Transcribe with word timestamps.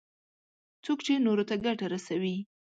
څوک 0.83 0.99
چې 1.05 1.13
نورو 1.25 1.43
ته 1.49 1.55
ګټه 1.65 1.85
رسوي. 1.93 2.35